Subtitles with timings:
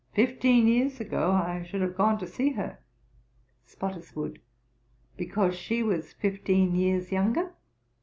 [0.15, 2.79] 'Fifteen years ago I should have gone to see her.'
[3.67, 4.39] SPOTTISWOODE.
[5.15, 7.53] 'Because she was fifteen years younger?'